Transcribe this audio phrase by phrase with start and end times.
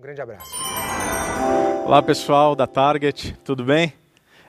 [0.00, 0.50] Um grande abraço.
[1.84, 3.92] Olá pessoal da Target, tudo bem?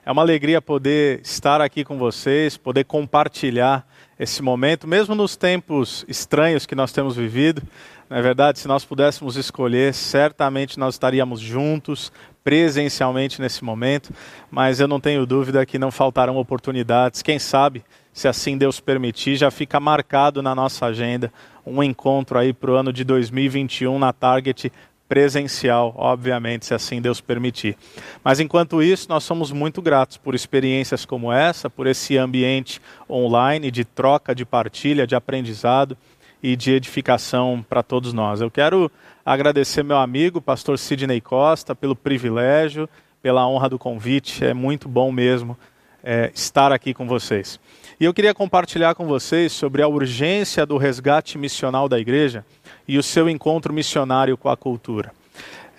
[0.05, 3.85] É uma alegria poder estar aqui com vocês, poder compartilhar
[4.17, 7.61] esse momento, mesmo nos tempos estranhos que nós temos vivido.
[8.09, 12.13] Na verdade, se nós pudéssemos escolher, certamente nós estaríamos juntos,
[12.45, 14.13] presencialmente nesse momento,
[14.49, 17.21] mas eu não tenho dúvida que não faltarão oportunidades.
[17.21, 17.83] Quem sabe,
[18.13, 21.31] se assim Deus permitir, já fica marcado na nossa agenda
[21.65, 24.71] um encontro aí para o ano de 2021 na Target
[25.11, 27.75] presencial, obviamente, se assim Deus permitir.
[28.23, 33.69] Mas enquanto isso, nós somos muito gratos por experiências como essa, por esse ambiente online
[33.69, 35.97] de troca, de partilha, de aprendizado
[36.41, 38.39] e de edificação para todos nós.
[38.39, 38.89] Eu quero
[39.25, 42.89] agradecer meu amigo, pastor Sidney Costa, pelo privilégio,
[43.21, 44.45] pela honra do convite.
[44.45, 45.57] É muito bom mesmo
[46.01, 47.59] é, estar aqui com vocês.
[48.01, 52.43] E eu queria compartilhar com vocês sobre a urgência do resgate missional da igreja
[52.87, 55.13] e o seu encontro missionário com a cultura.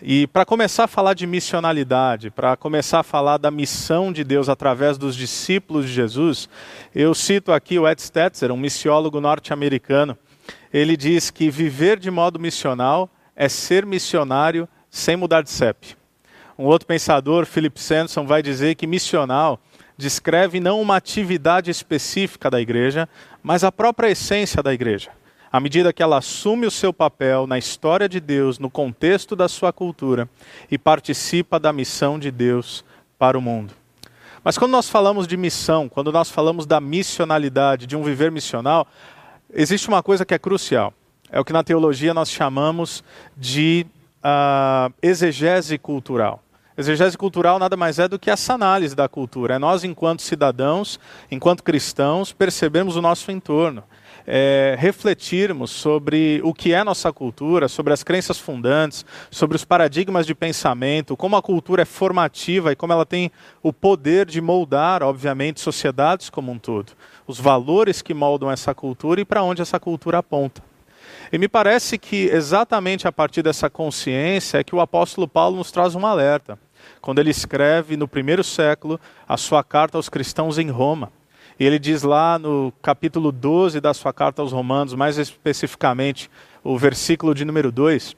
[0.00, 4.48] E para começar a falar de missionalidade, para começar a falar da missão de Deus
[4.48, 6.48] através dos discípulos de Jesus,
[6.94, 10.16] eu cito aqui o Ed Stetzer, um missiólogo norte-americano.
[10.72, 15.96] Ele diz que viver de modo missional é ser missionário sem mudar de CEP.
[16.56, 19.58] Um outro pensador, Philip Sanderson, vai dizer que missional
[20.02, 23.08] descreve não uma atividade específica da igreja,
[23.42, 25.10] mas a própria essência da igreja
[25.52, 29.48] à medida que ela assume o seu papel na história de Deus, no contexto da
[29.48, 30.26] sua cultura
[30.70, 32.82] e participa da missão de Deus
[33.18, 33.74] para o mundo.
[34.42, 38.88] Mas quando nós falamos de missão, quando nós falamos da missionalidade, de um viver missional,
[39.52, 40.94] existe uma coisa que é crucial.
[41.30, 43.04] É o que na teologia nós chamamos
[43.36, 43.86] de
[44.24, 46.42] uh, exegese cultural.
[46.76, 49.54] Exegese cultural nada mais é do que essa análise da cultura.
[49.54, 50.98] É nós, enquanto cidadãos,
[51.30, 53.84] enquanto cristãos, percebemos o nosso entorno
[54.26, 60.26] é, refletirmos sobre o que é nossa cultura, sobre as crenças fundantes, sobre os paradigmas
[60.26, 63.30] de pensamento, como a cultura é formativa e como ela tem
[63.62, 66.92] o poder de moldar, obviamente, sociedades como um todo,
[67.26, 70.71] os valores que moldam essa cultura e para onde essa cultura aponta.
[71.32, 75.72] E me parece que exatamente a partir dessa consciência é que o apóstolo Paulo nos
[75.72, 76.58] traz um alerta,
[77.00, 81.10] quando ele escreve no primeiro século a sua carta aos cristãos em Roma.
[81.58, 86.30] E ele diz lá no capítulo 12 da sua carta aos Romanos, mais especificamente
[86.62, 88.14] o versículo de número 2: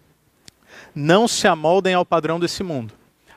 [0.92, 2.94] Não se amoldem ao padrão desse mundo,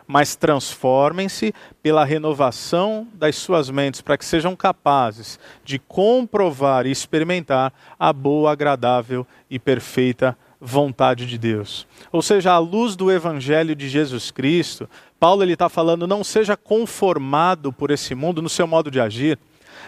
[0.07, 1.53] mas transformem-se
[1.83, 8.53] pela renovação das suas mentes, para que sejam capazes de comprovar e experimentar a boa,
[8.53, 11.85] agradável e perfeita vontade de Deus.
[12.11, 16.55] Ou seja, à luz do Evangelho de Jesus Cristo, Paulo ele está falando: não seja
[16.55, 19.37] conformado por esse mundo no seu modo de agir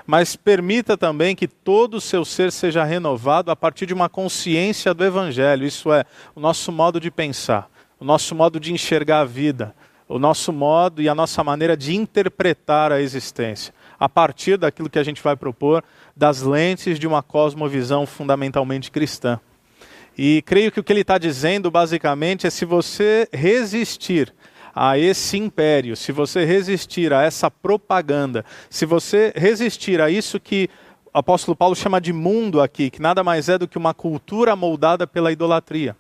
[0.06, 4.94] mas permita também que todo o seu ser seja renovado a partir de uma consciência
[4.94, 6.04] do Evangelho, isso é,
[6.36, 7.70] o nosso modo de pensar,
[8.00, 9.76] o nosso modo de enxergar a vida,
[10.10, 14.98] o nosso modo e a nossa maneira de interpretar a existência, a partir daquilo que
[14.98, 15.84] a gente vai propor
[16.18, 19.40] das lentes de uma cosmovisão fundamentalmente cristã.
[20.18, 24.34] E creio que o que ele está dizendo, basicamente, é se você resistir
[24.76, 30.70] a esse império, se você resistir a essa propaganda, se você resistir a isso que
[31.14, 34.56] o apóstolo Paulo chama de mundo aqui, que nada mais é do que uma cultura
[34.56, 35.96] moldada pela idolatria,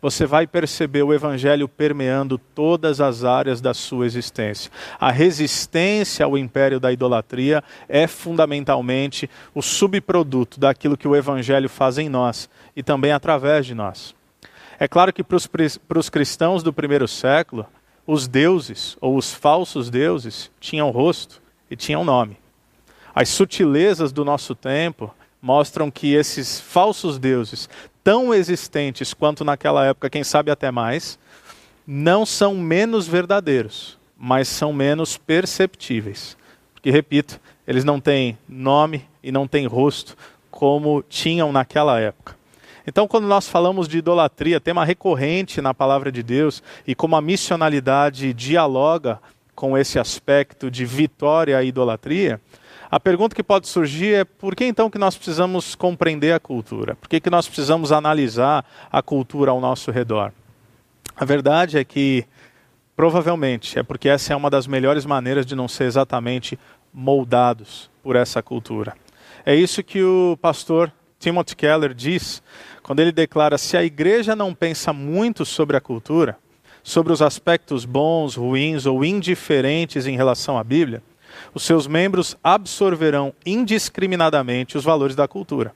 [0.00, 4.70] você vai perceber o evangelho permeando todas as áreas da sua existência.
[4.98, 11.98] A resistência ao império da idolatria é fundamentalmente o subproduto daquilo que o evangelho faz
[11.98, 14.14] em nós e também através de nós.
[14.78, 17.66] É claro que para os cristãos do primeiro século,
[18.06, 22.38] os deuses ou os falsos deuses tinham rosto e tinham nome.
[23.14, 27.68] As sutilezas do nosso tempo mostram que esses falsos deuses,
[28.04, 31.18] tão existentes quanto naquela época, quem sabe até mais,
[31.86, 36.36] não são menos verdadeiros, mas são menos perceptíveis.
[36.74, 40.16] Porque, repito, eles não têm nome e não têm rosto
[40.50, 42.36] como tinham naquela época.
[42.86, 47.20] Então, quando nós falamos de idolatria, tema recorrente na palavra de Deus, e como a
[47.20, 49.20] missionalidade dialoga
[49.54, 52.40] com esse aspecto de vitória à idolatria,
[52.90, 56.96] a pergunta que pode surgir é por que então que nós precisamos compreender a cultura?
[56.96, 60.32] Por que, que nós precisamos analisar a cultura ao nosso redor?
[61.14, 62.24] A verdade é que,
[62.96, 66.58] provavelmente, é porque essa é uma das melhores maneiras de não ser exatamente
[66.92, 68.96] moldados por essa cultura.
[69.46, 72.42] É isso que o pastor Timothy Keller diz
[72.82, 76.36] quando ele declara: se a igreja não pensa muito sobre a cultura,
[76.82, 81.02] sobre os aspectos bons, ruins ou indiferentes em relação à Bíblia,
[81.54, 85.74] os seus membros absorverão indiscriminadamente os valores da cultura.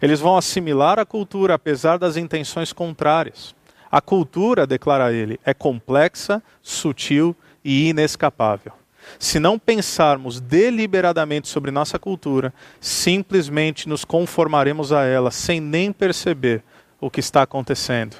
[0.00, 3.54] Eles vão assimilar a cultura apesar das intenções contrárias.
[3.90, 8.72] A cultura, declara ele, é complexa, sutil e inescapável.
[9.18, 16.62] Se não pensarmos deliberadamente sobre nossa cultura, simplesmente nos conformaremos a ela sem nem perceber
[17.00, 18.16] o que está acontecendo.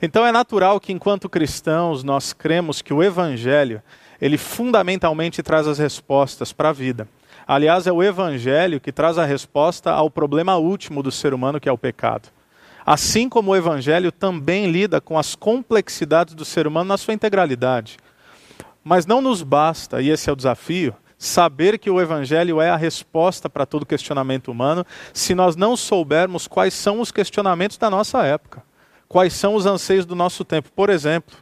[0.00, 3.82] Então é natural que enquanto cristãos nós cremos que o evangelho,
[4.22, 7.08] ele fundamentalmente traz as respostas para a vida.
[7.44, 11.68] Aliás, é o evangelho que traz a resposta ao problema último do ser humano, que
[11.68, 12.28] é o pecado.
[12.86, 17.96] Assim como o evangelho também lida com as complexidades do ser humano na sua integralidade.
[18.84, 22.76] Mas não nos basta, e esse é o desafio, saber que o Evangelho é a
[22.76, 28.24] resposta para todo questionamento humano, se nós não soubermos quais são os questionamentos da nossa
[28.24, 28.62] época,
[29.08, 30.70] quais são os anseios do nosso tempo.
[30.74, 31.36] Por exemplo,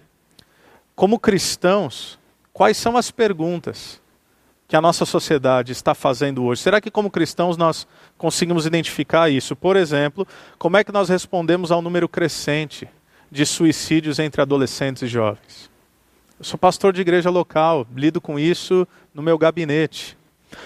[0.94, 2.19] como cristãos,
[2.60, 4.02] quais são as perguntas
[4.68, 6.60] que a nossa sociedade está fazendo hoje?
[6.60, 7.86] Será que, como cristãos, nós
[8.18, 9.56] conseguimos identificar isso?
[9.56, 10.28] Por exemplo,
[10.58, 12.86] como é que nós respondemos ao número crescente
[13.30, 15.70] de suicídios entre adolescentes e jovens?
[16.38, 20.18] Eu sou pastor de igreja local, lido com isso no meu gabinete.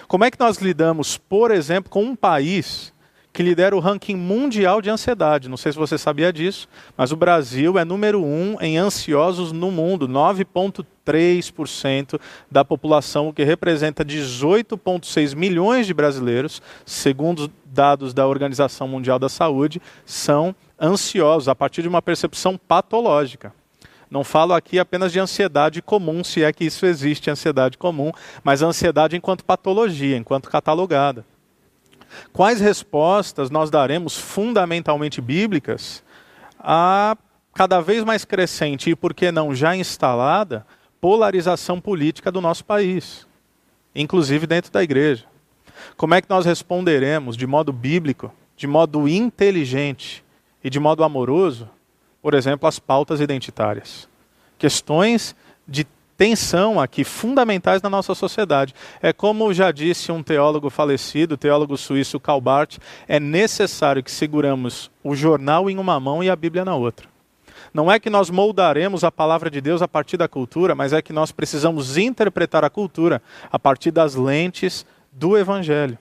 [0.08, 2.92] Como é que nós lidamos, por exemplo, com um país
[3.34, 5.48] que lidera o ranking mundial de ansiedade?
[5.48, 9.72] Não sei se você sabia disso, mas o Brasil é número um em ansiosos no
[9.72, 18.86] mundo, 9,3% da população, o que representa 18,6 milhões de brasileiros, segundo dados da Organização
[18.86, 23.52] Mundial da Saúde, são ansiosos a partir de uma percepção patológica.
[24.08, 28.12] Não falo aqui apenas de ansiedade comum, se é que isso existe, ansiedade comum,
[28.44, 31.24] mas ansiedade enquanto patologia, enquanto catalogada.
[32.32, 36.02] Quais respostas nós daremos fundamentalmente bíblicas
[36.58, 37.16] a
[37.54, 40.66] cada vez mais crescente e, por que não, já instalada
[41.00, 43.26] polarização política do nosso país,
[43.94, 45.24] inclusive dentro da igreja?
[45.96, 50.24] Como é que nós responderemos de modo bíblico, de modo inteligente
[50.62, 51.68] e de modo amoroso
[52.24, 54.08] por exemplo, as pautas identitárias.
[54.56, 55.36] Questões
[55.68, 58.74] de tensão aqui fundamentais na nossa sociedade.
[59.02, 64.10] É como já disse um teólogo falecido, o teólogo suíço Karl Barth, é necessário que
[64.10, 67.08] seguramos o jornal em uma mão e a Bíblia na outra.
[67.72, 71.02] Não é que nós moldaremos a palavra de Deus a partir da cultura, mas é
[71.02, 73.20] que nós precisamos interpretar a cultura
[73.50, 75.98] a partir das lentes do Evangelho.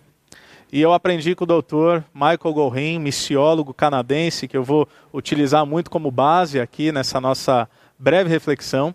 [0.72, 5.90] E eu aprendi com o doutor Michael Gorin, missiólogo canadense, que eu vou utilizar muito
[5.90, 8.94] como base aqui nessa nossa breve reflexão.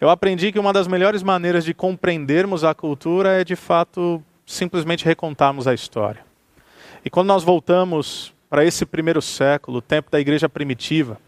[0.00, 5.04] Eu aprendi que uma das melhores maneiras de compreendermos a cultura é, de fato, simplesmente
[5.04, 6.24] recontarmos a história.
[7.04, 11.18] E quando nós voltamos para esse primeiro século, o tempo da igreja primitiva,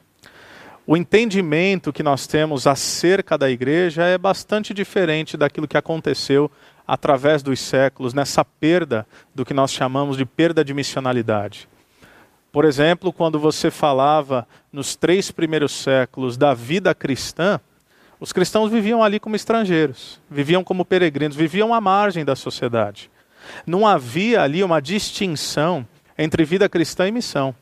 [0.86, 6.50] o entendimento que nós temos acerca da igreja é bastante diferente daquilo que aconteceu
[6.86, 11.68] através dos séculos nessa perda do que nós chamamos de perda de missionalidade.
[12.52, 17.60] Por exemplo, quando você falava nos três primeiros séculos da vida cristã,
[18.18, 23.10] os cristãos viviam ali como estrangeiros, viviam como peregrinos, viviam à margem da sociedade.
[23.66, 25.86] Não havia ali uma distinção
[26.16, 27.54] entre vida cristã e missão.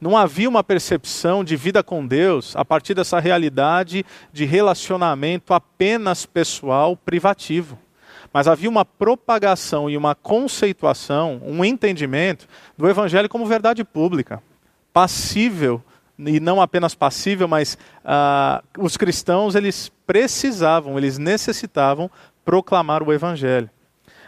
[0.00, 6.26] Não havia uma percepção de vida com Deus a partir dessa realidade de relacionamento apenas
[6.26, 7.78] pessoal, privativo
[8.36, 12.46] mas havia uma propagação e uma conceituação, um entendimento
[12.76, 14.42] do evangelho como verdade pública,
[14.92, 15.82] passível
[16.18, 22.10] e não apenas passível, mas uh, os cristãos eles precisavam, eles necessitavam
[22.44, 23.68] proclamar o evangelho.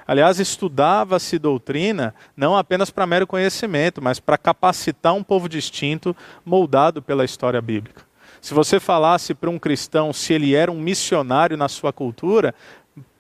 [0.07, 7.02] Aliás, estudava-se doutrina não apenas para mero conhecimento, mas para capacitar um povo distinto, moldado
[7.02, 8.02] pela história bíblica.
[8.40, 12.54] Se você falasse para um cristão se ele era um missionário na sua cultura,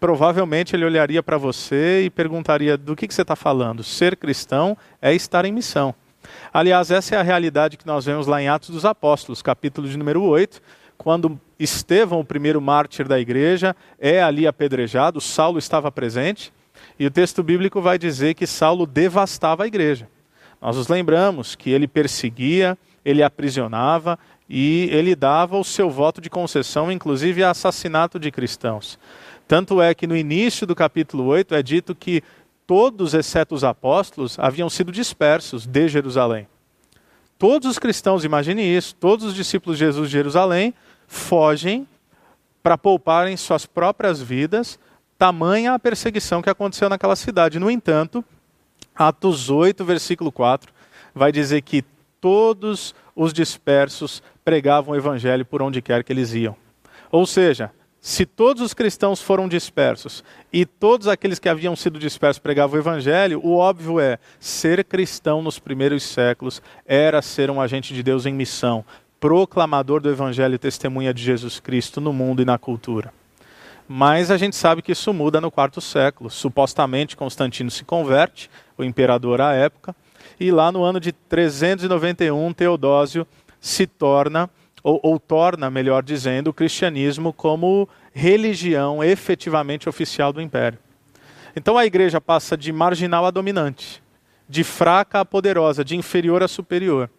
[0.00, 3.82] provavelmente ele olharia para você e perguntaria: do que, que você está falando?
[3.82, 5.94] Ser cristão é estar em missão.
[6.52, 9.96] Aliás, essa é a realidade que nós vemos lá em Atos dos Apóstolos, capítulo de
[9.96, 10.60] número 8,
[10.96, 16.52] quando Estevão, o primeiro mártir da igreja, é ali apedrejado, Saulo estava presente,
[16.98, 20.08] e o texto bíblico vai dizer que Saulo devastava a igreja.
[20.60, 24.18] Nós nos lembramos que ele perseguia, ele aprisionava
[24.48, 28.98] e ele dava o seu voto de concessão, inclusive a assassinato de cristãos.
[29.46, 32.22] Tanto é que no início do capítulo 8 é dito que
[32.68, 36.46] todos, exceto os apóstolos, haviam sido dispersos de Jerusalém.
[37.38, 40.74] Todos os cristãos, imagine isso, todos os discípulos de Jesus de Jerusalém
[41.06, 41.88] fogem
[42.62, 44.78] para pouparem suas próprias vidas,
[45.16, 47.58] tamanha a perseguição que aconteceu naquela cidade.
[47.58, 48.22] No entanto,
[48.94, 50.70] Atos 8, versículo 4,
[51.14, 51.82] vai dizer que
[52.20, 56.54] todos os dispersos pregavam o evangelho por onde quer que eles iam.
[57.10, 57.72] Ou seja,
[58.08, 62.80] se todos os cristãos foram dispersos e todos aqueles que haviam sido dispersos pregavam o
[62.80, 68.24] evangelho, o óbvio é, ser cristão nos primeiros séculos era ser um agente de Deus
[68.24, 68.82] em missão,
[69.20, 73.12] proclamador do Evangelho e testemunha de Jesus Cristo no mundo e na cultura.
[73.86, 76.30] Mas a gente sabe que isso muda no quarto século.
[76.30, 79.94] Supostamente Constantino se converte, o imperador à época,
[80.40, 83.26] e lá no ano de 391 Teodósio
[83.60, 84.48] se torna,
[84.82, 90.78] ou, ou torna, melhor dizendo, o cristianismo como religião efetivamente oficial do império.
[91.54, 94.02] Então a igreja passa de marginal a dominante,
[94.48, 97.10] de fraca a poderosa, de inferior a superior.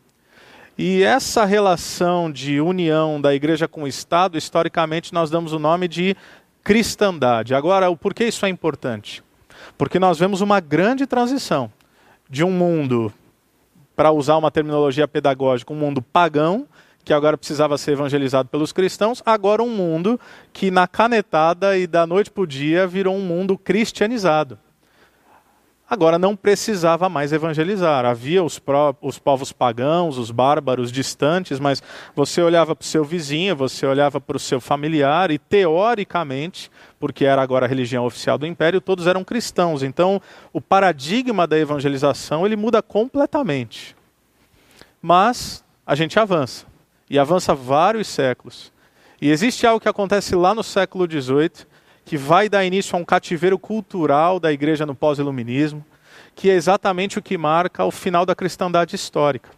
[0.77, 5.89] E essa relação de união da igreja com o Estado, historicamente, nós damos o nome
[5.89, 6.15] de
[6.63, 7.53] cristandade.
[7.53, 9.21] Agora, o porquê isso é importante?
[9.77, 11.69] Porque nós vemos uma grande transição
[12.29, 13.11] de um mundo,
[13.93, 16.65] para usar uma terminologia pedagógica, um mundo pagão,
[17.09, 20.19] que agora precisava ser evangelizado pelos cristãos, agora um mundo
[20.53, 24.59] que na canetada e da noite para o dia virou um mundo cristianizado
[25.89, 28.05] agora não precisava mais evangelizar.
[28.05, 31.81] Havia os, pró os povos pagãos, os bárbaros distantes, mas
[32.15, 37.25] você olhava para o seu vizinho, você olhava para o seu familiar, e teoricamente, porque
[37.25, 39.81] era agora a religião oficial do império, todos eram cristãos.
[39.81, 40.21] Então,
[40.53, 43.95] o paradigma da evangelização ele muda completamente.
[45.01, 46.68] Mas a gente avança,
[47.09, 48.71] e avança vários séculos.
[49.21, 51.67] E existe algo que acontece lá no século XVIII,
[52.05, 55.85] que vai dar início a um cativeiro cultural da igreja no pós-iluminismo,
[56.35, 59.49] que é exatamente o que marca o final da cristandade histórica.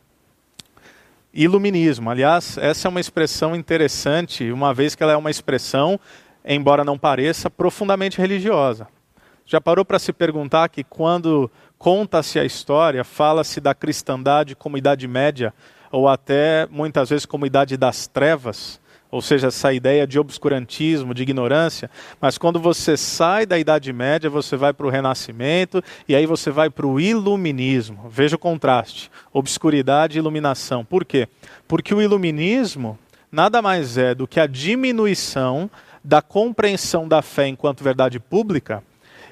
[1.34, 6.00] Iluminismo, aliás, essa é uma expressão interessante, uma vez que ela é uma expressão,
[6.44, 8.88] embora não pareça, profundamente religiosa.
[9.46, 15.08] Já parou para se perguntar que quando conta-se a história, fala-se da cristandade como Idade
[15.08, 15.54] Média,
[15.92, 18.82] ou até muitas vezes como Idade das Trevas?
[19.12, 24.30] ou seja, essa ideia de obscurantismo, de ignorância, mas quando você sai da Idade Média,
[24.30, 28.08] você vai para o Renascimento e aí você vai para o Iluminismo.
[28.10, 30.86] Veja o contraste: obscuridade e iluminação.
[30.86, 31.28] Por quê?
[31.68, 32.98] Porque o Iluminismo
[33.30, 35.70] nada mais é do que a diminuição
[36.02, 38.82] da compreensão da fé enquanto verdade pública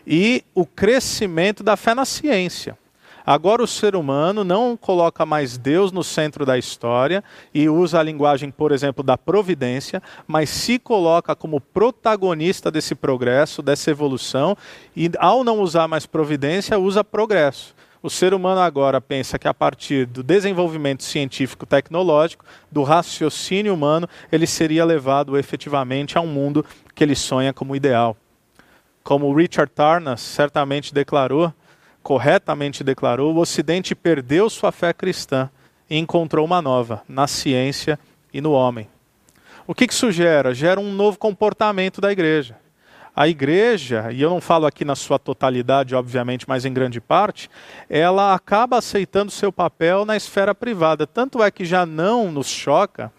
[0.06, 2.78] e o crescimento da fé na ciência.
[3.30, 8.04] Agora o ser humano não coloca mais Deus no centro da história e usa a
[8.04, 14.58] linguagem, por exemplo, da providência, mas se coloca como protagonista desse progresso, dessa evolução,
[14.96, 17.76] e ao não usar mais providência, usa progresso.
[18.02, 24.10] O ser humano agora pensa que a partir do desenvolvimento científico tecnológico, do raciocínio humano,
[24.32, 28.18] ele seria levado efetivamente a um mundo que ele sonha como ideal.
[29.04, 31.54] Como Richard Tarnas certamente declarou,
[32.02, 35.50] corretamente declarou, o Ocidente perdeu sua fé cristã
[35.90, 38.00] e encontrou uma nova na ciência
[38.34, 38.88] e no homem.
[39.68, 40.54] O que, isso gera?
[40.54, 42.58] Gera um novo comportamento da igreja.
[43.16, 47.50] A igreja, e eu não falo aqui na sua totalidade, obviamente, mas em grande parte,
[47.90, 51.06] ela acaba aceitando seu papel na esfera privada.
[51.06, 53.12] Tanto é que já não nos choca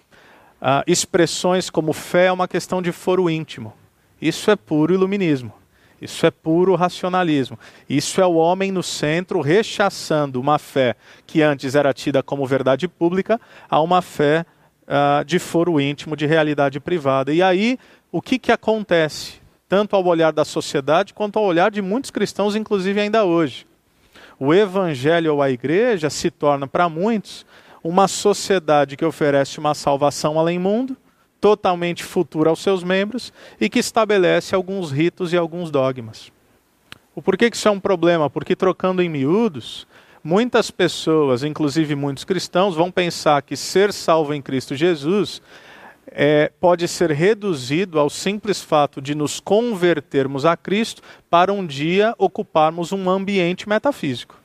[0.60, 3.72] ah, expressões como fé é uma questão de foro íntimo.
[4.20, 5.52] Isso é puro iluminismo.
[6.00, 7.58] Isso é puro racionalismo.
[7.88, 12.88] Isso é o homem no centro rechaçando uma fé que antes era tida como verdade
[12.88, 14.46] pública a uma fé
[14.84, 17.32] uh, de foro íntimo, de realidade privada.
[17.32, 17.78] E aí,
[18.10, 19.40] o que, que acontece?
[19.68, 23.66] Tanto ao olhar da sociedade quanto ao olhar de muitos cristãos, inclusive ainda hoje.
[24.38, 27.44] O evangelho ou a igreja se torna para muitos
[27.84, 30.96] uma sociedade que oferece uma salvação além mundo
[31.40, 36.30] totalmente futura aos seus membros e que estabelece alguns ritos e alguns dogmas.
[37.14, 38.30] O porquê que isso é um problema?
[38.30, 39.86] Porque trocando em miúdos,
[40.22, 45.42] muitas pessoas, inclusive muitos cristãos, vão pensar que ser salvo em Cristo Jesus
[46.06, 52.14] é, pode ser reduzido ao simples fato de nos convertermos a Cristo para um dia
[52.18, 54.40] ocuparmos um ambiente metafísico.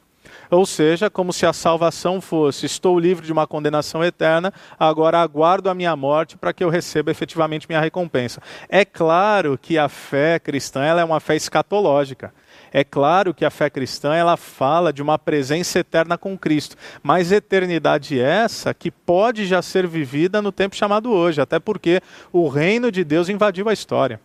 [0.49, 5.69] Ou seja, como se a salvação fosse: estou livre de uma condenação eterna, agora aguardo
[5.69, 8.41] a minha morte para que eu receba efetivamente minha recompensa.
[8.69, 12.33] É claro que a fé cristã ela é uma fé escatológica.
[12.71, 17.31] É claro que a fé cristã ela fala de uma presença eterna com Cristo, mas
[17.31, 22.01] eternidade essa que pode já ser vivida no tempo chamado hoje, até porque
[22.33, 24.19] o reino de Deus invadiu a história.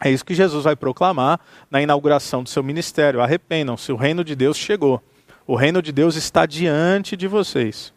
[0.00, 3.20] É isso que Jesus vai proclamar na inauguração do seu ministério.
[3.20, 5.02] Arrependam-se, o reino de Deus chegou.
[5.46, 7.92] O reino de Deus está diante de vocês.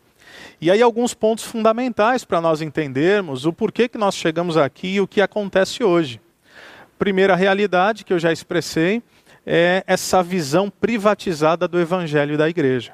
[0.60, 5.02] E aí alguns pontos fundamentais para nós entendermos o porquê que nós chegamos aqui e
[5.02, 6.20] o que acontece hoje.
[7.00, 9.02] Primeira realidade que eu já expressei
[9.46, 12.94] é essa visão privatizada do evangelho da igreja.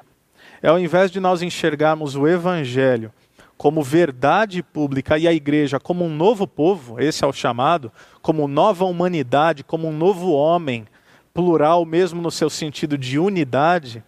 [0.62, 3.12] É ao invés de nós enxergarmos o evangelho
[3.56, 7.90] como verdade pública e a igreja como um novo povo, esse é o chamado,
[8.22, 10.86] como nova humanidade, como um novo homem,
[11.32, 14.02] plural mesmo no seu sentido de unidade,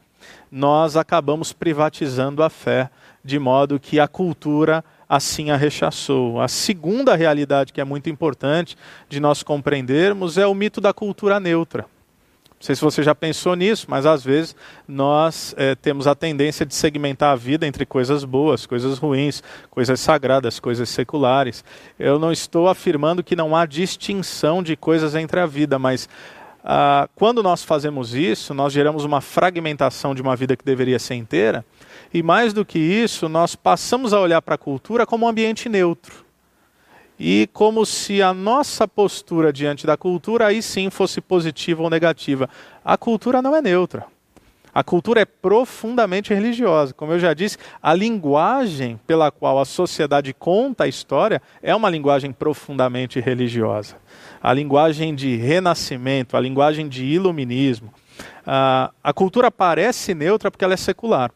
[0.50, 2.90] nós acabamos privatizando a fé,
[3.24, 6.40] de modo que a cultura assim a rechaçou.
[6.40, 8.76] A segunda realidade que é muito importante
[9.08, 11.86] de nós compreendermos é o mito da cultura neutra.
[12.58, 14.56] Não sei se você já pensou nisso, mas às vezes
[14.88, 20.00] nós é, temos a tendência de segmentar a vida entre coisas boas, coisas ruins, coisas
[20.00, 21.62] sagradas, coisas seculares.
[21.98, 26.08] Eu não estou afirmando que não há distinção de coisas entre a vida, mas
[26.68, 31.14] ah, quando nós fazemos isso, nós geramos uma fragmentação de uma vida que deveria ser
[31.14, 31.64] inteira,
[32.12, 35.68] e mais do que isso, nós passamos a olhar para a cultura como um ambiente
[35.68, 36.26] neutro
[37.18, 42.50] e como se a nossa postura diante da cultura aí sim fosse positiva ou negativa.
[42.84, 44.04] A cultura não é neutra.
[44.76, 46.92] A cultura é profundamente religiosa.
[46.92, 51.88] Como eu já disse, a linguagem pela qual a sociedade conta a história é uma
[51.88, 53.96] linguagem profundamente religiosa.
[54.42, 57.88] A linguagem de renascimento, a linguagem de iluminismo.
[58.46, 61.30] Uh, a cultura parece neutra porque ela é secular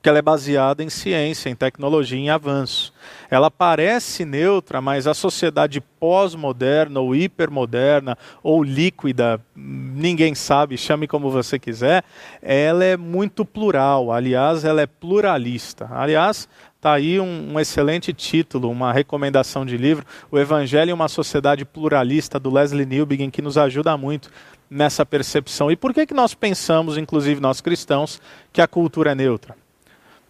[0.00, 2.90] porque ela é baseada em ciência, em tecnologia, em avanço.
[3.30, 11.30] Ela parece neutra, mas a sociedade pós-moderna ou hipermoderna ou líquida, ninguém sabe, chame como
[11.30, 12.02] você quiser,
[12.40, 14.10] ela é muito plural.
[14.10, 15.86] Aliás, ela é pluralista.
[15.92, 21.08] Aliás, Está aí um, um, excelente título, uma recomendação de livro, O Evangelho em uma
[21.08, 24.30] Sociedade Pluralista, do Leslie Newbegin, que nos ajuda muito
[24.70, 25.70] nessa percepção.
[25.70, 28.18] E por que, que nós pensamos, inclusive nós cristãos,
[28.50, 29.54] que a cultura é neutra?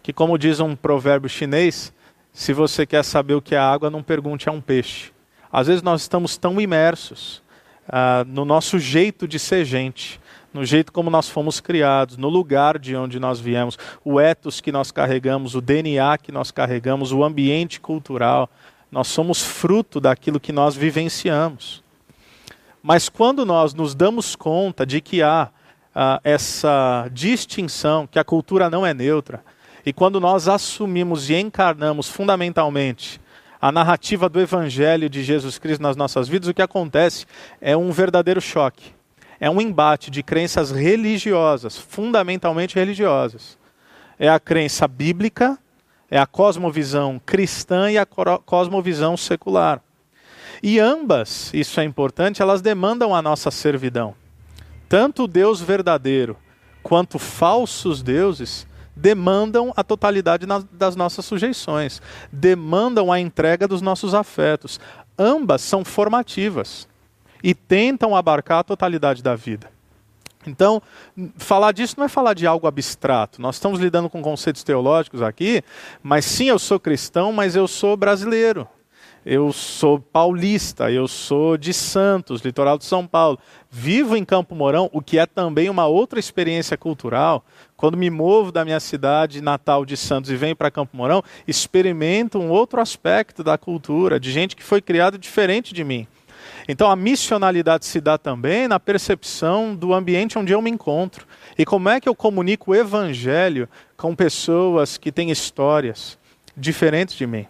[0.01, 1.93] Que, como diz um provérbio chinês,
[2.33, 5.11] se você quer saber o que é água, não pergunte a um peixe.
[5.51, 7.41] Às vezes nós estamos tão imersos
[7.87, 10.19] ah, no nosso jeito de ser gente,
[10.53, 14.71] no jeito como nós fomos criados, no lugar de onde nós viemos, o ethos que
[14.71, 18.49] nós carregamos, o DNA que nós carregamos, o ambiente cultural.
[18.91, 21.83] Nós somos fruto daquilo que nós vivenciamos.
[22.81, 25.49] Mas quando nós nos damos conta de que há
[25.93, 29.43] ah, essa distinção, que a cultura não é neutra,
[29.85, 33.19] e quando nós assumimos e encarnamos fundamentalmente
[33.61, 37.25] a narrativa do Evangelho de Jesus Cristo nas nossas vidas, o que acontece
[37.59, 38.93] é um verdadeiro choque.
[39.39, 43.57] É um embate de crenças religiosas, fundamentalmente religiosas.
[44.17, 45.57] É a crença bíblica,
[46.09, 49.81] é a cosmovisão cristã e a cosmovisão secular.
[50.61, 54.15] E ambas, isso é importante, elas demandam a nossa servidão.
[54.89, 56.37] Tanto o Deus verdadeiro
[56.83, 62.01] quanto falsos deuses demandam a totalidade das nossas sujeições,
[62.31, 64.79] demandam a entrega dos nossos afetos.
[65.17, 66.87] Ambas são formativas
[67.43, 69.69] e tentam abarcar a totalidade da vida.
[70.45, 70.81] Então,
[71.37, 73.41] falar disso não é falar de algo abstrato.
[73.41, 75.63] Nós estamos lidando com conceitos teológicos aqui,
[76.01, 78.67] mas sim, eu sou cristão, mas eu sou brasileiro
[79.25, 83.37] eu sou paulista, eu sou de Santos, litoral de São Paulo.
[83.69, 87.45] Vivo em Campo Mourão, o que é também uma outra experiência cultural.
[87.77, 92.39] Quando me movo da minha cidade natal de Santos e venho para Campo Mourão, experimento
[92.39, 96.07] um outro aspecto da cultura, de gente que foi criada diferente de mim.
[96.67, 101.27] Então a missionalidade se dá também na percepção do ambiente onde eu me encontro.
[101.57, 106.17] E como é que eu comunico o evangelho com pessoas que têm histórias
[106.57, 107.45] diferentes de mim?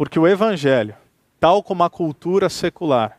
[0.00, 0.94] Porque o evangelho,
[1.38, 3.18] tal como a cultura secular,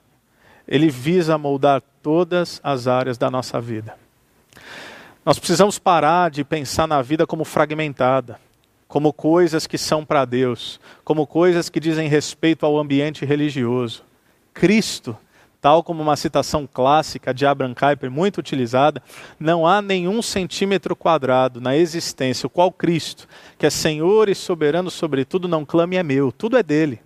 [0.67, 3.93] ele visa moldar todas as áreas da nossa vida.
[5.23, 8.39] Nós precisamos parar de pensar na vida como fragmentada,
[8.87, 14.03] como coisas que são para Deus, como coisas que dizem respeito ao ambiente religioso.
[14.51, 15.15] Cristo,
[15.61, 19.01] tal como uma citação clássica de Abraham Kuyper, muito utilizada,
[19.39, 23.27] não há nenhum centímetro quadrado na existência, o qual Cristo,
[23.59, 26.99] que é Senhor e soberano sobre tudo, não clame é meu, tudo é dele.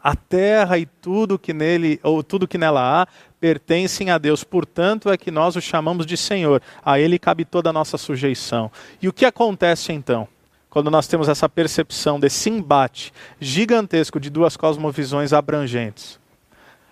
[0.00, 3.08] A terra e tudo que nele, ou tudo que nela há,
[3.40, 4.44] pertencem a Deus.
[4.44, 6.62] Portanto, é que nós o chamamos de Senhor.
[6.84, 8.70] A ele cabe toda a nossa sujeição.
[9.02, 10.28] E o que acontece então?
[10.70, 16.20] Quando nós temos essa percepção desse embate gigantesco de duas cosmovisões abrangentes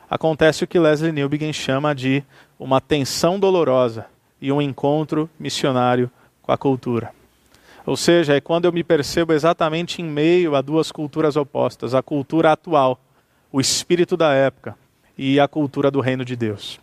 [0.08, 2.22] acontece o que Leslie Newbegin chama de
[2.58, 4.06] uma tensão dolorosa
[4.40, 6.10] e um encontro missionário
[6.42, 7.12] com a cultura.
[7.84, 12.02] Ou seja, é quando eu me percebo exatamente em meio a duas culturas opostas, a
[12.02, 13.00] cultura atual,
[13.52, 14.76] o espírito da época
[15.16, 16.80] e a cultura do reino de Deus.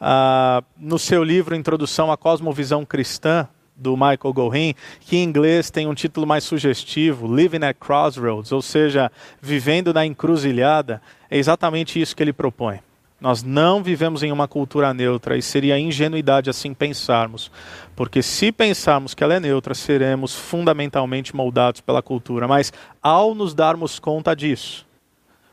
[0.00, 5.86] Ah, no seu livro Introdução à Cosmovisão Cristã, do Michael Gorin, que em inglês tem
[5.86, 12.14] um título mais sugestivo, Living at Crossroads, ou seja, vivendo na encruzilhada, é exatamente isso
[12.14, 12.80] que ele propõe.
[13.22, 17.52] Nós não vivemos em uma cultura neutra e seria ingenuidade assim pensarmos,
[17.94, 22.48] porque se pensarmos que ela é neutra, seremos fundamentalmente moldados pela cultura.
[22.48, 24.84] Mas ao nos darmos conta disso,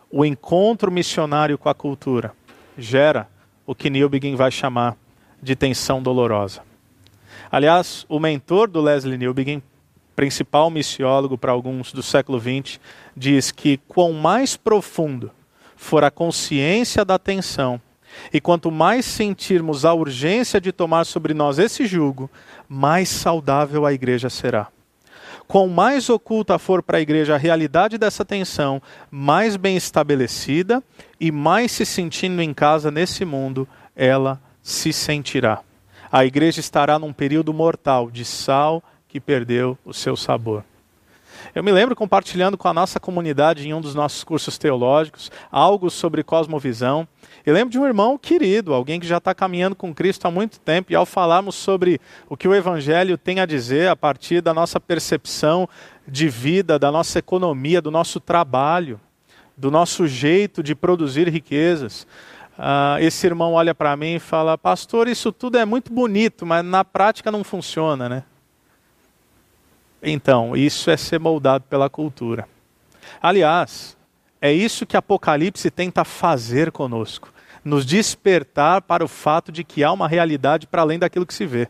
[0.09, 2.33] o encontro missionário com a cultura
[2.75, 3.27] gera
[3.67, 4.97] o que Newbegin vai chamar
[5.39, 6.68] de tensão dolorosa.
[7.51, 9.61] Aliás, o mentor do Leslie Newbegin
[10.19, 12.77] principal missiólogo para alguns do século XX,
[13.15, 15.31] diz que quanto mais profundo
[15.77, 17.79] for a consciência da tensão,
[18.33, 22.29] e quanto mais sentirmos a urgência de tomar sobre nós esse jugo,
[22.67, 24.67] mais saudável a igreja será.
[25.47, 30.83] Quanto mais oculta for para a igreja a realidade dessa tensão, mais bem estabelecida
[31.17, 33.65] e mais se sentindo em casa nesse mundo,
[33.95, 35.61] ela se sentirá.
[36.11, 40.63] A igreja estará num período mortal de sal que perdeu o seu sabor.
[41.53, 45.87] Eu me lembro compartilhando com a nossa comunidade em um dos nossos cursos teológicos algo
[45.89, 47.07] sobre cosmovisão.
[47.45, 50.59] Eu lembro de um irmão querido, alguém que já está caminhando com Cristo há muito
[50.59, 54.53] tempo, e ao falarmos sobre o que o Evangelho tem a dizer a partir da
[54.53, 55.69] nossa percepção
[56.07, 58.99] de vida, da nossa economia, do nosso trabalho,
[59.55, 62.07] do nosso jeito de produzir riquezas,
[62.59, 66.63] uh, esse irmão olha para mim e fala: Pastor, isso tudo é muito bonito, mas
[66.63, 68.23] na prática não funciona, né?
[70.03, 72.47] Então, isso é ser moldado pela cultura.
[73.21, 73.97] Aliás,
[74.41, 79.91] é isso que Apocalipse tenta fazer conosco nos despertar para o fato de que há
[79.91, 81.67] uma realidade para além daquilo que se vê.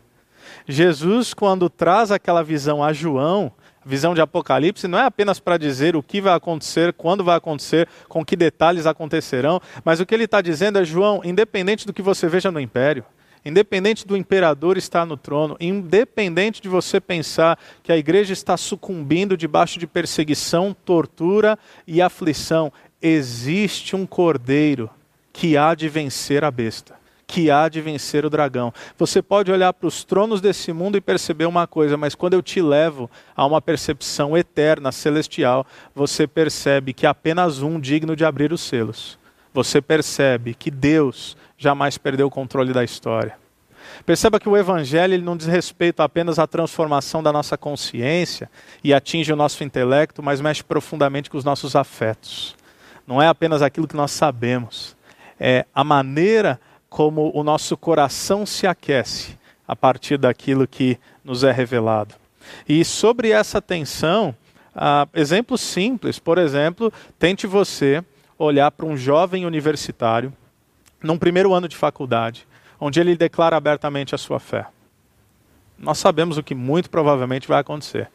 [0.66, 3.52] Jesus, quando traz aquela visão a João,
[3.84, 7.36] a visão de Apocalipse, não é apenas para dizer o que vai acontecer, quando vai
[7.36, 11.92] acontecer, com que detalhes acontecerão, mas o que ele está dizendo é: João, independente do
[11.92, 13.04] que você veja no império,
[13.44, 19.36] independente do imperador estar no trono, independente de você pensar que a igreja está sucumbindo
[19.36, 24.90] debaixo de perseguição, tortura e aflição, existe um cordeiro
[25.32, 26.99] que há de vencer a besta,
[27.30, 28.74] que há de vencer o dragão.
[28.98, 32.42] Você pode olhar para os tronos desse mundo e perceber uma coisa, mas quando eu
[32.42, 35.64] te levo a uma percepção eterna, celestial,
[35.94, 39.16] você percebe que apenas um digno de abrir os selos.
[39.54, 43.38] Você percebe que Deus jamais perdeu o controle da história.
[44.04, 48.50] Perceba que o Evangelho ele não diz respeito apenas à transformação da nossa consciência
[48.82, 52.56] e atinge o nosso intelecto, mas mexe profundamente com os nossos afetos.
[53.06, 54.96] Não é apenas aquilo que nós sabemos,
[55.38, 61.52] é a maneira como o nosso coração se aquece a partir daquilo que nos é
[61.52, 62.16] revelado.
[62.68, 64.34] E sobre essa tensão,
[64.74, 68.04] uh, exemplos simples, por exemplo, tente você
[68.36, 70.32] olhar para um jovem universitário
[71.00, 72.46] num primeiro ano de faculdade,
[72.80, 74.66] onde ele declara abertamente a sua fé.
[75.78, 78.10] Nós sabemos o que muito provavelmente vai acontecer.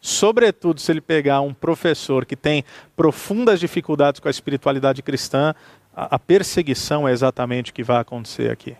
[0.00, 2.64] Sobretudo se ele pegar um professor que tem
[2.96, 5.54] profundas dificuldades com a espiritualidade cristã,
[5.94, 8.76] a perseguição é exatamente o que vai acontecer aqui.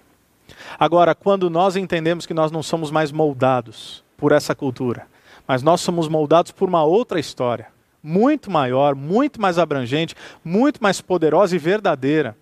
[0.79, 5.07] Agora, quando nós entendemos que nós não somos mais moldados por essa cultura,
[5.47, 7.69] mas nós somos moldados por uma outra história,
[8.03, 12.37] muito maior, muito mais abrangente, muito mais poderosa e verdadeira,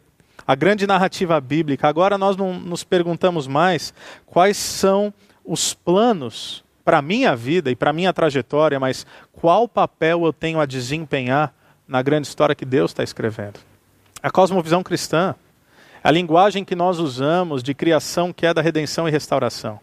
[0.47, 1.89] a grande narrativa bíblica.
[1.89, 3.95] Agora nós não nos perguntamos mais
[4.27, 5.13] quais são
[5.45, 10.33] os planos para a minha vida e para a minha trajetória, mas qual papel eu
[10.33, 11.55] tenho a desempenhar
[11.87, 13.61] na grande história que Deus está escrevendo.
[14.23, 15.35] A cosmovisão cristã,
[16.03, 19.81] a linguagem que nós usamos de criação, queda, redenção e restauração.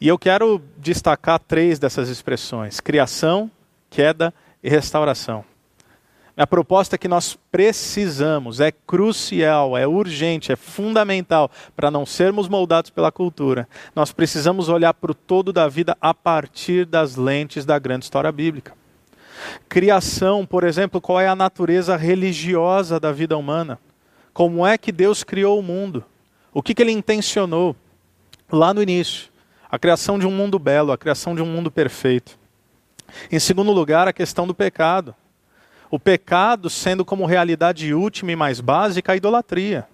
[0.00, 3.50] E eu quero destacar três dessas expressões: criação,
[3.88, 5.44] queda e restauração.
[6.36, 12.90] A proposta que nós precisamos é crucial, é urgente, é fundamental para não sermos moldados
[12.90, 13.68] pela cultura.
[13.94, 18.32] Nós precisamos olhar para o todo da vida a partir das lentes da grande história
[18.32, 18.79] bíblica.
[19.68, 23.78] Criação, por exemplo, qual é a natureza religiosa da vida humana?
[24.32, 26.04] Como é que Deus criou o mundo?
[26.52, 27.76] O que, que ele intencionou
[28.50, 29.28] lá no início?
[29.70, 32.38] A criação de um mundo belo, a criação de um mundo perfeito.
[33.30, 35.14] Em segundo lugar, a questão do pecado.
[35.90, 39.86] O pecado sendo como realidade última e mais básica a idolatria.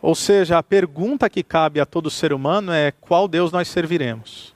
[0.00, 4.54] Ou seja, a pergunta que cabe a todo ser humano é qual Deus nós serviremos?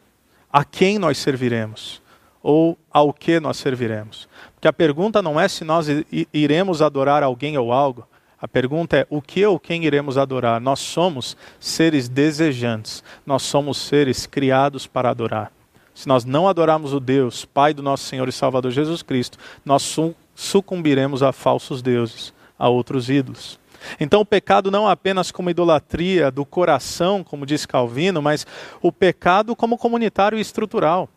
[0.52, 2.01] A quem nós serviremos?
[2.42, 4.28] Ou ao que nós serviremos?
[4.54, 5.86] Porque a pergunta não é se nós
[6.32, 8.06] iremos adorar alguém ou algo.
[8.40, 10.60] A pergunta é o que ou quem iremos adorar?
[10.60, 15.52] Nós somos seres desejantes, nós somos seres criados para adorar.
[15.94, 19.96] Se nós não adorarmos o Deus, Pai do nosso Senhor e Salvador Jesus Cristo, nós
[20.34, 23.60] sucumbiremos a falsos deuses, a outros ídolos.
[24.00, 28.46] Então, o pecado não apenas como idolatria do coração, como diz Calvino, mas
[28.80, 31.08] o pecado como comunitário e estrutural.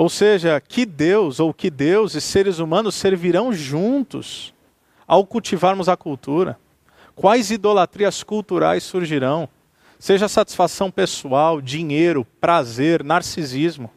[0.00, 4.54] Ou seja, que Deus ou que Deus e seres humanos servirão juntos
[5.06, 6.58] ao cultivarmos a cultura?
[7.14, 9.46] Quais idolatrias culturais surgirão?
[9.98, 13.90] Seja satisfação pessoal, dinheiro, prazer, narcisismo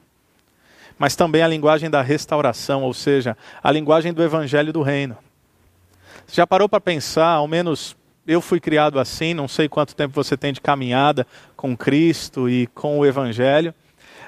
[0.99, 5.17] mas também a linguagem da restauração, ou seja, a linguagem do evangelho do reino.
[6.27, 7.95] Você já parou para pensar, ao menos
[8.27, 12.67] eu fui criado assim, não sei quanto tempo você tem de caminhada com Cristo e
[12.67, 13.73] com o evangelho,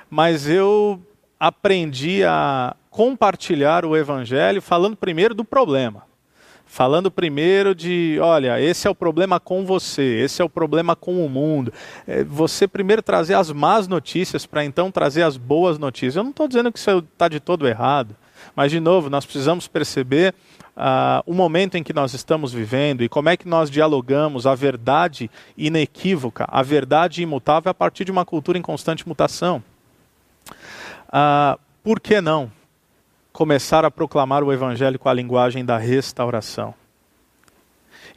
[0.10, 1.02] mas eu
[1.40, 6.04] aprendi a compartilhar o evangelho falando primeiro do problema.
[6.66, 11.24] Falando primeiro de, olha, esse é o problema com você, esse é o problema com
[11.26, 11.72] o mundo.
[12.08, 16.16] É, você primeiro trazer as más notícias para então trazer as boas notícias.
[16.16, 18.16] Eu não estou dizendo que isso está de todo errado,
[18.56, 20.34] mas, de novo, nós precisamos perceber
[20.76, 24.56] uh, o momento em que nós estamos vivendo e como é que nós dialogamos a
[24.56, 29.64] verdade inequívoca, a verdade imutável a partir de uma cultura em constante mutação.
[31.16, 32.52] Uh, por que não
[33.32, 36.74] começar a proclamar o Evangelho com a linguagem da restauração?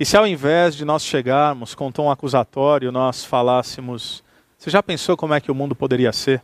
[0.01, 4.25] E se ao invés de nós chegarmos com tom acusatório, nós falássemos:
[4.59, 6.43] Você já pensou como é que o mundo poderia ser?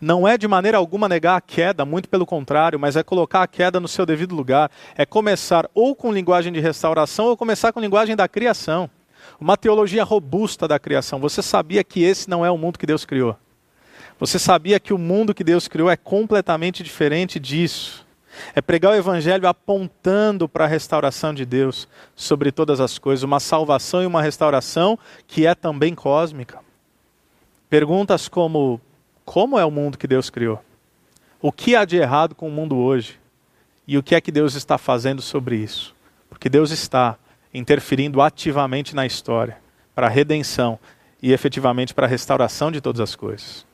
[0.00, 3.46] não é de maneira alguma negar a queda, muito pelo contrário, mas é colocar a
[3.46, 4.70] queda no seu devido lugar.
[4.96, 8.90] É começar ou com linguagem de restauração ou começar com linguagem da criação.
[9.40, 11.18] Uma teologia robusta da criação.
[11.20, 13.36] Você sabia que esse não é o mundo que Deus criou.
[14.18, 18.06] Você sabia que o mundo que Deus criou é completamente diferente disso.
[18.54, 23.40] É pregar o Evangelho apontando para a restauração de Deus sobre todas as coisas, uma
[23.40, 26.58] salvação e uma restauração que é também cósmica.
[27.68, 28.80] Perguntas como
[29.24, 30.62] como é o mundo que Deus criou?
[31.40, 33.18] O que há de errado com o mundo hoje?
[33.86, 35.94] E o que é que Deus está fazendo sobre isso?
[36.28, 37.16] Porque Deus está
[37.52, 39.58] interferindo ativamente na história
[39.94, 40.78] para a redenção
[41.22, 43.64] e efetivamente para a restauração de todas as coisas.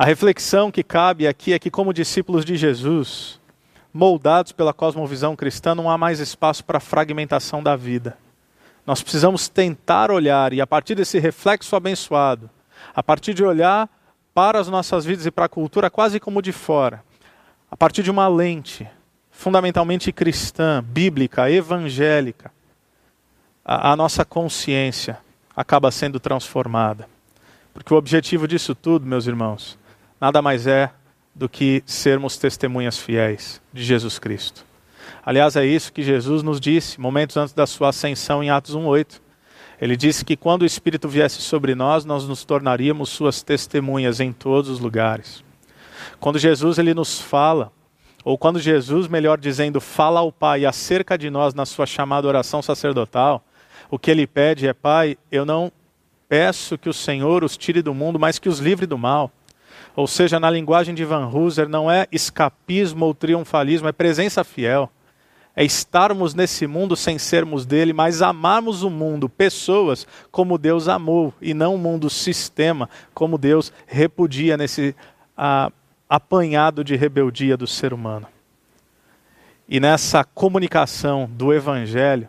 [0.00, 3.38] A reflexão que cabe aqui é que, como discípulos de Jesus,
[3.92, 8.16] moldados pela cosmovisão cristã, não há mais espaço para fragmentação da vida.
[8.86, 12.48] Nós precisamos tentar olhar e, a partir desse reflexo abençoado,
[12.94, 13.90] a partir de olhar
[14.32, 17.04] para as nossas vidas e para a cultura quase como de fora,
[17.70, 18.88] a partir de uma lente
[19.30, 22.50] fundamentalmente cristã, bíblica, evangélica,
[23.62, 25.18] a, a nossa consciência
[25.54, 27.06] acaba sendo transformada.
[27.74, 29.78] Porque o objetivo disso tudo, meus irmãos,
[30.20, 30.90] nada mais é
[31.34, 34.64] do que sermos testemunhas fiéis de Jesus Cristo.
[35.24, 39.20] Aliás, é isso que Jesus nos disse momentos antes da sua ascensão em Atos 1:8.
[39.80, 44.32] Ele disse que quando o Espírito viesse sobre nós, nós nos tornaríamos suas testemunhas em
[44.32, 45.42] todos os lugares.
[46.18, 47.72] Quando Jesus ele nos fala,
[48.22, 52.60] ou quando Jesus, melhor dizendo, fala ao Pai acerca de nós na sua chamada oração
[52.60, 53.42] sacerdotal,
[53.90, 55.72] o que ele pede é: Pai, eu não
[56.28, 59.32] peço que o Senhor os tire do mundo, mas que os livre do mal.
[59.96, 64.90] Ou seja, na linguagem de Van Hooser, não é escapismo ou triunfalismo, é presença fiel
[65.54, 71.34] é estarmos nesse mundo sem sermos dele, mas amarmos o mundo, pessoas, como Deus amou,
[71.40, 74.94] e não o mundo sistema, como Deus repudia nesse
[75.36, 75.70] ah,
[76.08, 78.26] apanhado de rebeldia do ser humano.
[79.68, 82.28] E nessa comunicação do Evangelho,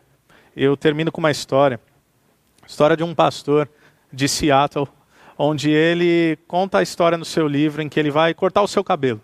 [0.55, 1.79] eu termino com uma história.
[2.67, 3.69] História de um pastor
[4.11, 4.87] de Seattle,
[5.43, 8.83] onde ele conta a história no seu livro em que ele vai cortar o seu
[8.83, 9.21] cabelo.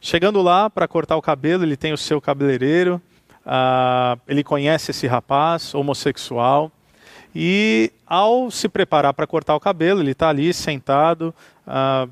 [0.00, 3.00] Chegando lá para cortar o cabelo, ele tem o seu cabeleireiro,
[3.40, 6.70] Uh, ele conhece esse rapaz homossexual
[7.34, 11.34] e, ao se preparar para cortar o cabelo, ele está ali sentado,
[11.66, 12.10] uh,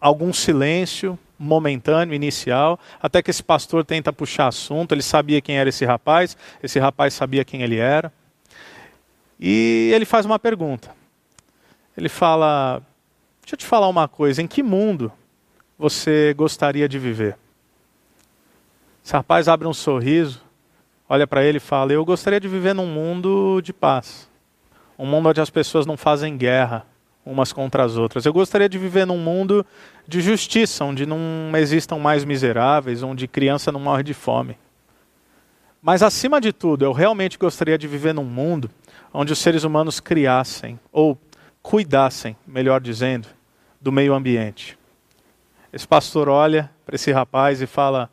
[0.00, 4.92] algum silêncio momentâneo, inicial, até que esse pastor tenta puxar assunto.
[4.92, 8.12] Ele sabia quem era esse rapaz, esse rapaz sabia quem ele era.
[9.38, 10.90] E ele faz uma pergunta.
[11.96, 12.82] Ele fala:
[13.40, 15.12] Deixa eu te falar uma coisa, em que mundo
[15.78, 17.36] você gostaria de viver?
[19.04, 20.42] Esse rapaz abre um sorriso,
[21.08, 24.28] olha para ele e fala: Eu gostaria de viver num mundo de paz.
[24.98, 26.86] Um mundo onde as pessoas não fazem guerra
[27.24, 28.24] umas contra as outras.
[28.24, 29.66] Eu gostaria de viver num mundo
[30.06, 34.56] de justiça, onde não existam mais miseráveis, onde criança não morre de fome.
[35.82, 38.70] Mas acima de tudo, eu realmente gostaria de viver num mundo
[39.12, 41.18] onde os seres humanos criassem, ou
[41.66, 43.26] cuidassem, melhor dizendo,
[43.80, 44.78] do meio ambiente.
[45.72, 48.08] Esse pastor olha para esse rapaz e fala: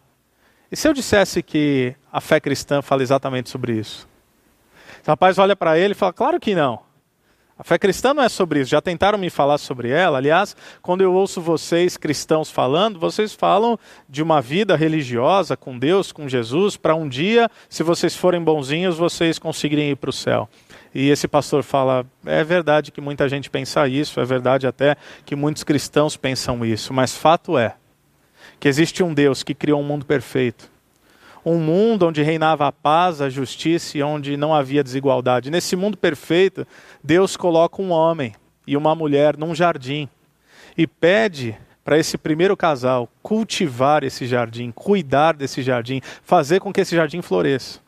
[0.71, 4.09] e se eu dissesse que a fé cristã fala exatamente sobre isso?
[5.05, 6.79] O rapaz olha para ele e fala: Claro que não.
[7.55, 8.71] A fé cristã não é sobre isso.
[8.71, 10.17] Já tentaram me falar sobre ela.
[10.17, 13.77] Aliás, quando eu ouço vocês cristãos falando, vocês falam
[14.09, 18.97] de uma vida religiosa com Deus, com Jesus, para um dia, se vocês forem bonzinhos,
[18.97, 20.49] vocês conseguirem ir para o céu.
[20.93, 25.35] E esse pastor fala: é verdade que muita gente pensa isso, é verdade até que
[25.35, 27.75] muitos cristãos pensam isso, mas fato é
[28.59, 30.71] que existe um Deus que criou um mundo perfeito.
[31.45, 35.51] Um mundo onde reinava a paz, a justiça e onde não havia desigualdade.
[35.51, 36.65] Nesse mundo perfeito,
[37.03, 38.33] Deus coloca um homem
[38.65, 40.07] e uma mulher num jardim
[40.77, 46.79] e pede para esse primeiro casal cultivar esse jardim, cuidar desse jardim, fazer com que
[46.79, 47.81] esse jardim floresça.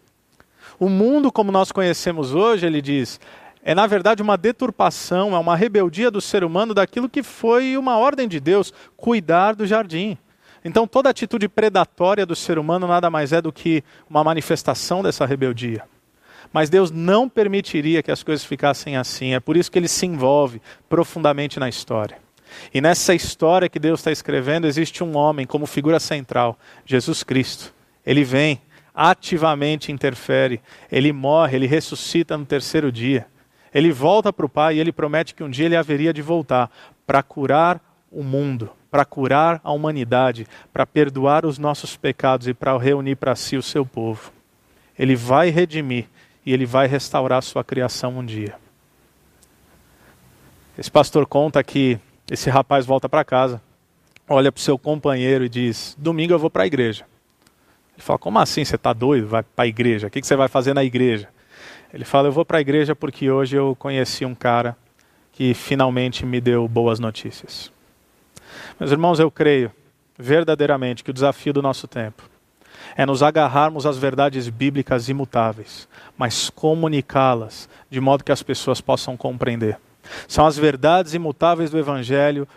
[0.80, 3.20] O mundo como nós conhecemos hoje, ele diz,
[3.64, 7.98] é na verdade uma deturpação, é uma rebeldia do ser humano daquilo que foi uma
[7.98, 10.18] ordem de Deus, cuidar do jardim.
[10.64, 15.26] Então toda atitude predatória do ser humano nada mais é do que uma manifestação dessa
[15.26, 15.84] rebeldia.
[16.54, 20.06] Mas Deus não permitiria que as coisas ficassem assim, é por isso que ele se
[20.06, 22.18] envolve profundamente na história.
[22.74, 27.74] E nessa história que Deus está escrevendo, existe um homem como figura central, Jesus Cristo.
[28.06, 28.62] Ele vem,
[28.96, 33.28] ativamente interfere, ele morre, ele ressuscita no terceiro dia.
[33.74, 36.72] Ele volta para o Pai e ele promete que um dia ele haveria de voltar
[37.06, 42.78] para curar o mundo, para curar a humanidade, para perdoar os nossos pecados e para
[42.78, 44.32] reunir para si o seu povo.
[44.98, 46.08] Ele vai redimir
[46.46, 48.56] e ele vai restaurar a sua criação um dia.
[50.78, 52.00] Esse pastor conta que
[52.32, 53.62] esse rapaz volta para casa,
[54.28, 57.06] olha para o seu companheiro e diz: Domingo eu vou para a igreja.
[57.96, 58.64] Ele fala: Como assim?
[58.64, 59.28] Você está doido?
[59.28, 60.08] Vai para a igreja?
[60.08, 61.30] O que você vai fazer na igreja?
[61.94, 64.78] Ele fala: Eu vou para a igreja porque hoje eu conheci um cara
[65.32, 67.72] que finalmente me deu boas notícias.
[68.80, 69.72] Meus irmãos, eu creio
[70.18, 72.24] verdadeiramente que o desafio do nosso tempo
[72.96, 79.18] é nos agarrarmos às verdades bíblicas imutáveis, mas comunicá-las de modo que as pessoas possam
[79.18, 79.78] compreender.
[80.28, 82.48] São as verdades imutáveis do Evangelho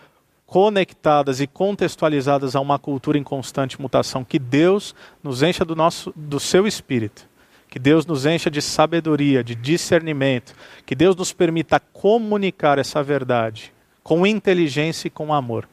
[0.49, 4.25] conectadas e contextualizadas a uma cultura em constante mutação.
[4.25, 7.29] Que Deus nos encha do, nosso, do seu espírito
[7.71, 10.55] que Deus nos encha de sabedoria, de discernimento,
[10.87, 15.69] que Deus nos permita comunicar essa verdade com inteligência e com amor,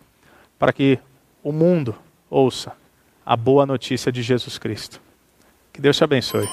[0.60, 1.00] para que
[1.42, 1.96] o mundo
[2.30, 2.74] ouça
[3.26, 5.02] a boa notícia de Jesus Cristo.
[5.72, 6.46] Que Deus te abençoe.